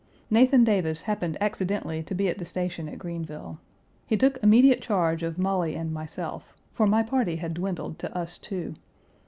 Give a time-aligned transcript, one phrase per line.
[0.31, 3.59] Nathan Davis happened accidentally to be at the station at Greenville.
[4.07, 8.39] He took immediate charge of Molly and myself, for my party had dwindled to us
[8.39, 8.73] two.